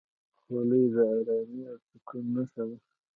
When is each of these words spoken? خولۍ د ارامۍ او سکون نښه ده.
خولۍ 0.41 0.83
د 0.95 0.97
ارامۍ 1.17 1.61
او 1.71 1.77
سکون 1.87 2.23
نښه 2.35 2.63
ده. 2.69 2.77